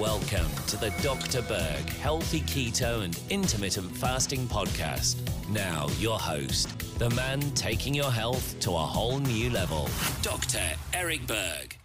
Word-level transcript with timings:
Welcome 0.00 0.48
to 0.68 0.78
the 0.78 0.88
Dr. 1.02 1.42
Berg 1.42 1.86
Healthy 1.90 2.40
Keto 2.40 3.04
and 3.04 3.20
Intermittent 3.28 3.94
Fasting 3.94 4.46
Podcast. 4.46 5.18
Now, 5.50 5.88
your 5.98 6.18
host, 6.18 6.98
the 6.98 7.10
man 7.10 7.42
taking 7.50 7.92
your 7.92 8.10
health 8.10 8.58
to 8.60 8.70
a 8.70 8.78
whole 8.78 9.18
new 9.18 9.50
level, 9.50 9.90
Dr. 10.22 10.62
Eric 10.94 11.26
Berg. 11.26 11.76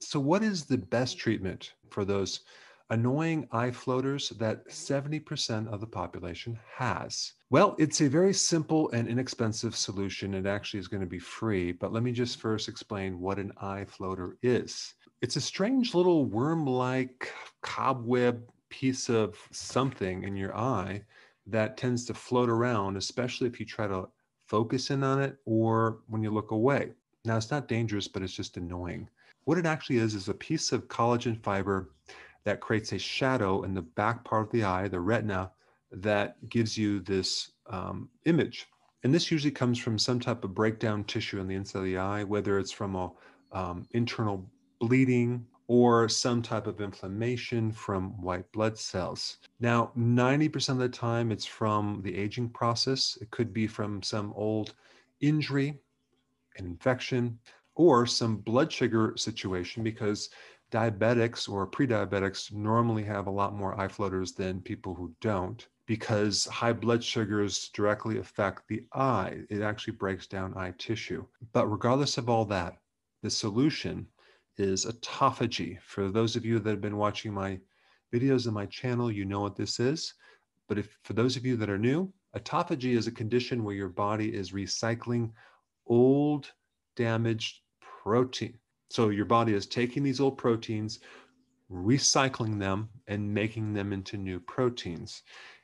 So, 0.00 0.20
what 0.20 0.44
is 0.44 0.66
the 0.66 0.78
best 0.78 1.18
treatment 1.18 1.72
for 1.90 2.04
those 2.04 2.42
annoying 2.90 3.48
eye 3.50 3.72
floaters 3.72 4.28
that 4.38 4.68
70% 4.68 5.66
of 5.66 5.80
the 5.80 5.86
population 5.88 6.56
has? 6.76 7.32
Well, 7.50 7.74
it's 7.76 8.00
a 8.02 8.08
very 8.08 8.34
simple 8.34 8.88
and 8.92 9.08
inexpensive 9.08 9.74
solution. 9.74 10.34
It 10.34 10.46
actually 10.46 10.78
is 10.78 10.86
going 10.86 11.00
to 11.00 11.08
be 11.08 11.18
free, 11.18 11.72
but 11.72 11.92
let 11.92 12.04
me 12.04 12.12
just 12.12 12.38
first 12.38 12.68
explain 12.68 13.18
what 13.18 13.40
an 13.40 13.50
eye 13.60 13.84
floater 13.84 14.36
is. 14.42 14.94
It's 15.20 15.34
a 15.34 15.40
strange 15.40 15.94
little 15.96 16.26
worm 16.26 16.64
like 16.64 17.32
cobweb 17.62 18.42
piece 18.70 19.08
of 19.08 19.36
something 19.50 20.24
in 20.24 20.36
your 20.36 20.56
eye 20.56 21.02
that 21.46 21.76
tends 21.76 22.04
to 22.04 22.14
float 22.14 22.50
around, 22.50 22.96
especially 22.96 23.48
if 23.48 23.58
you 23.58 23.66
try 23.66 23.86
to 23.86 24.08
focus 24.46 24.90
in 24.90 25.02
on 25.02 25.20
it 25.20 25.36
or 25.44 26.00
when 26.08 26.22
you 26.22 26.30
look 26.30 26.50
away. 26.50 26.92
Now, 27.24 27.36
it's 27.36 27.50
not 27.50 27.68
dangerous, 27.68 28.08
but 28.08 28.22
it's 28.22 28.32
just 28.32 28.56
annoying. 28.56 29.08
What 29.44 29.58
it 29.58 29.66
actually 29.66 29.98
is 29.98 30.14
is 30.14 30.28
a 30.28 30.34
piece 30.34 30.72
of 30.72 30.88
collagen 30.88 31.42
fiber 31.42 31.90
that 32.44 32.60
creates 32.60 32.92
a 32.92 32.98
shadow 32.98 33.62
in 33.64 33.74
the 33.74 33.82
back 33.82 34.24
part 34.24 34.46
of 34.46 34.52
the 34.52 34.64
eye, 34.64 34.88
the 34.88 35.00
retina, 35.00 35.50
that 35.90 36.36
gives 36.48 36.76
you 36.76 37.00
this 37.00 37.52
um, 37.70 38.08
image. 38.26 38.66
And 39.04 39.14
this 39.14 39.30
usually 39.30 39.50
comes 39.50 39.78
from 39.78 39.98
some 39.98 40.20
type 40.20 40.44
of 40.44 40.54
breakdown 40.54 41.04
tissue 41.04 41.40
on 41.40 41.46
the 41.46 41.54
inside 41.54 41.80
of 41.80 41.84
the 41.84 41.98
eye, 41.98 42.24
whether 42.24 42.58
it's 42.58 42.72
from 42.72 42.94
a 42.94 43.10
um, 43.52 43.86
internal 43.92 44.50
bleeding, 44.80 45.46
or 45.68 46.08
some 46.08 46.40
type 46.40 46.66
of 46.66 46.80
inflammation 46.80 47.70
from 47.70 48.20
white 48.22 48.50
blood 48.52 48.76
cells. 48.78 49.36
Now, 49.60 49.92
90% 49.96 50.70
of 50.70 50.78
the 50.78 50.88
time, 50.88 51.30
it's 51.30 51.44
from 51.44 52.00
the 52.02 52.16
aging 52.16 52.48
process. 52.48 53.18
It 53.20 53.30
could 53.30 53.52
be 53.52 53.66
from 53.66 54.02
some 54.02 54.32
old 54.34 54.74
injury, 55.20 55.78
an 56.56 56.64
infection, 56.64 57.38
or 57.74 58.06
some 58.06 58.38
blood 58.38 58.72
sugar 58.72 59.12
situation 59.16 59.84
because 59.84 60.30
diabetics 60.72 61.48
or 61.48 61.66
pre-diabetics 61.66 62.52
normally 62.52 63.04
have 63.04 63.26
a 63.26 63.30
lot 63.30 63.54
more 63.54 63.78
eye 63.78 63.88
floaters 63.88 64.32
than 64.32 64.60
people 64.60 64.94
who 64.94 65.14
don't 65.20 65.68
because 65.86 66.44
high 66.46 66.72
blood 66.72 67.02
sugars 67.02 67.70
directly 67.74 68.18
affect 68.18 68.66
the 68.68 68.84
eye. 68.94 69.38
It 69.48 69.62
actually 69.62 69.94
breaks 69.94 70.26
down 70.26 70.56
eye 70.56 70.74
tissue. 70.78 71.24
But 71.52 71.66
regardless 71.66 72.18
of 72.18 72.28
all 72.28 72.44
that, 72.46 72.78
the 73.22 73.30
solution 73.30 74.06
is 74.58 74.84
autophagy. 74.86 75.80
For 75.82 76.10
those 76.10 76.36
of 76.36 76.44
you 76.44 76.58
that 76.58 76.70
have 76.70 76.80
been 76.80 76.96
watching 76.96 77.32
my 77.32 77.58
videos 78.12 78.46
on 78.46 78.54
my 78.54 78.66
channel, 78.66 79.10
you 79.10 79.24
know 79.24 79.40
what 79.40 79.56
this 79.56 79.80
is. 79.80 80.14
But 80.68 80.78
if 80.78 80.98
for 81.04 81.12
those 81.12 81.36
of 81.36 81.46
you 81.46 81.56
that 81.56 81.70
are 81.70 81.78
new, 81.78 82.12
autophagy 82.36 82.96
is 82.96 83.06
a 83.06 83.12
condition 83.12 83.64
where 83.64 83.74
your 83.74 83.88
body 83.88 84.34
is 84.34 84.52
recycling 84.52 85.30
old 85.86 86.50
damaged 86.96 87.60
protein. 87.80 88.58
So 88.90 89.10
your 89.10 89.24
body 89.24 89.54
is 89.54 89.66
taking 89.66 90.02
these 90.02 90.20
old 90.20 90.38
proteins, 90.38 91.00
recycling 91.70 92.58
them, 92.58 92.88
and 93.06 93.32
making 93.32 93.74
them 93.74 93.92
into 93.92 94.16
new 94.16 94.40
proteins. 94.40 95.22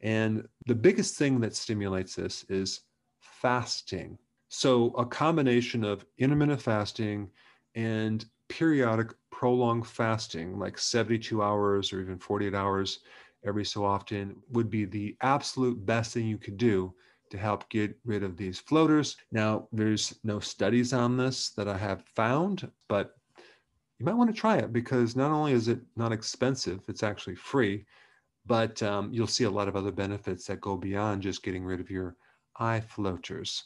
And 0.00 0.46
the 0.66 0.74
biggest 0.74 1.16
thing 1.16 1.40
that 1.40 1.56
stimulates 1.56 2.14
this 2.14 2.44
is 2.48 2.82
fasting. 3.20 4.18
So 4.48 4.90
a 4.90 5.06
combination 5.06 5.84
of 5.84 6.04
intermittent 6.18 6.62
fasting 6.62 7.30
and 7.74 8.24
periodic 8.48 9.12
prolonged 9.30 9.86
fasting, 9.86 10.58
like 10.58 10.78
72 10.78 11.42
hours 11.42 11.92
or 11.92 12.00
even 12.00 12.18
48 12.18 12.54
hours 12.54 13.00
every 13.44 13.64
so 13.64 13.84
often, 13.84 14.36
would 14.50 14.70
be 14.70 14.84
the 14.84 15.16
absolute 15.20 15.84
best 15.84 16.14
thing 16.14 16.26
you 16.26 16.38
could 16.38 16.56
do 16.56 16.94
to 17.30 17.38
help 17.38 17.68
get 17.68 17.96
rid 18.04 18.22
of 18.22 18.36
these 18.36 18.58
floaters. 18.58 19.16
Now, 19.32 19.68
there's 19.72 20.18
no 20.24 20.38
studies 20.38 20.92
on 20.92 21.16
this 21.16 21.50
that 21.50 21.68
I 21.68 21.76
have 21.76 22.04
found, 22.14 22.70
but 22.88 23.14
you 23.98 24.06
might 24.06 24.14
want 24.14 24.30
to 24.34 24.40
try 24.40 24.56
it 24.56 24.72
because 24.72 25.16
not 25.16 25.30
only 25.30 25.52
is 25.52 25.68
it 25.68 25.80
not 25.96 26.12
expensive, 26.12 26.80
it's 26.88 27.02
actually 27.02 27.36
free, 27.36 27.86
but 28.44 28.82
um, 28.82 29.12
you'll 29.12 29.26
see 29.26 29.44
a 29.44 29.50
lot 29.50 29.68
of 29.68 29.76
other 29.76 29.92
benefits 29.92 30.46
that 30.46 30.60
go 30.60 30.76
beyond 30.76 31.22
just 31.22 31.42
getting 31.42 31.64
rid 31.64 31.80
of 31.80 31.90
your 31.90 32.16
eye 32.58 32.80
floaters. 32.80 33.64